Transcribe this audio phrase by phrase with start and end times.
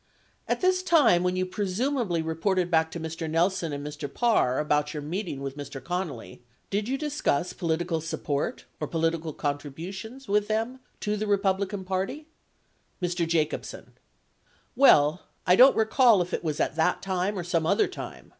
[0.47, 3.29] At this time when you presumably reported back to Mr.
[3.29, 4.11] Nelson and Mr.
[4.11, 5.79] Parr about your meeting with Mr.
[5.79, 6.39] Connally,
[6.71, 12.25] did you discuss political support or political con tributions with them to the Republican Party?
[12.99, 13.27] Mr.
[13.27, 13.91] Jacobsen.
[14.75, 18.29] Well, I don't recall if it was at that time or some other time.